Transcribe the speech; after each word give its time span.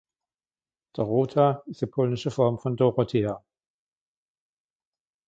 Dorota 0.97 1.61
ist 1.67 1.81
die 1.81 1.85
polnische 1.85 2.31
Form 2.31 2.57
von 2.57 2.75
Dorothea. 2.75 3.45